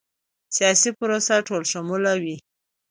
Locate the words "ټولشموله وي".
1.47-2.37